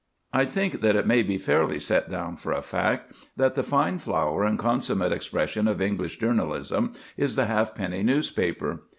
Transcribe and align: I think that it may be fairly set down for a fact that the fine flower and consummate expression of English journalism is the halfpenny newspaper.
I 0.33 0.45
think 0.45 0.81
that 0.81 0.95
it 0.95 1.05
may 1.05 1.21
be 1.21 1.37
fairly 1.37 1.77
set 1.79 2.09
down 2.09 2.35
for 2.35 2.51
a 2.53 2.63
fact 2.63 3.13
that 3.37 3.53
the 3.53 3.61
fine 3.61 3.99
flower 3.99 4.43
and 4.43 4.57
consummate 4.57 5.11
expression 5.11 5.67
of 5.67 5.79
English 5.79 6.17
journalism 6.17 6.93
is 7.17 7.35
the 7.35 7.45
halfpenny 7.45 8.01
newspaper. 8.01 8.79